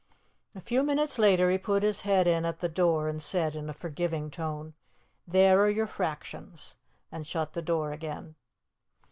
[0.55, 3.69] A few minutes later he put his head in at the door and said in
[3.69, 4.73] a forgiving tone,
[5.27, 6.75] "There are your fractions,"
[7.11, 8.33] and shut the door again.